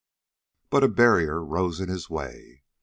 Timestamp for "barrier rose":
0.87-1.79